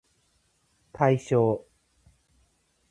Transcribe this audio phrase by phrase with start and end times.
[0.97, 1.67] 対象